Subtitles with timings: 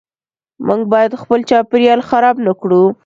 [0.67, 2.83] موږ باید خپل چاپیریال خراب نکړو.